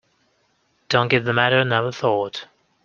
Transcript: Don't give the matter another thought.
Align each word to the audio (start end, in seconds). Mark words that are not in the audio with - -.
Don't 0.89 1.09
give 1.09 1.25
the 1.25 1.33
matter 1.33 1.59
another 1.59 1.91
thought. 1.91 2.47